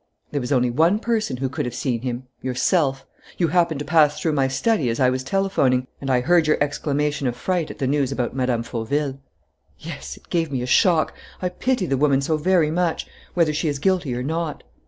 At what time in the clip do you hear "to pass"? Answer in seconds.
3.81-4.19